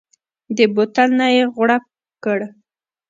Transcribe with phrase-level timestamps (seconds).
[0.57, 2.39] د بوتل نه يې غړپ وکړ.